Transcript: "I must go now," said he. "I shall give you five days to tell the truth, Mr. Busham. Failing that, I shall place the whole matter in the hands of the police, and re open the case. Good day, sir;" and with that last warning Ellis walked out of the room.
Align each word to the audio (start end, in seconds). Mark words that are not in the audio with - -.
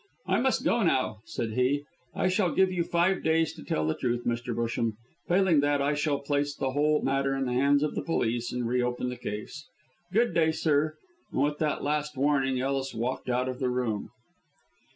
"I 0.25 0.39
must 0.39 0.63
go 0.65 0.81
now," 0.81 1.19
said 1.25 1.51
he. 1.51 1.83
"I 2.15 2.27
shall 2.27 2.55
give 2.55 2.71
you 2.71 2.83
five 2.83 3.21
days 3.21 3.53
to 3.53 3.63
tell 3.63 3.85
the 3.85 3.93
truth, 3.93 4.23
Mr. 4.25 4.51
Busham. 4.55 4.93
Failing 5.27 5.59
that, 5.59 5.79
I 5.79 5.93
shall 5.93 6.17
place 6.17 6.55
the 6.55 6.71
whole 6.71 7.03
matter 7.03 7.35
in 7.35 7.45
the 7.45 7.53
hands 7.53 7.83
of 7.83 7.93
the 7.93 8.01
police, 8.01 8.51
and 8.51 8.67
re 8.67 8.81
open 8.81 9.09
the 9.09 9.15
case. 9.17 9.67
Good 10.11 10.33
day, 10.33 10.53
sir;" 10.53 10.95
and 11.31 11.43
with 11.43 11.59
that 11.59 11.83
last 11.83 12.17
warning 12.17 12.59
Ellis 12.59 12.95
walked 12.95 13.29
out 13.29 13.47
of 13.47 13.59
the 13.59 13.69
room. 13.69 14.09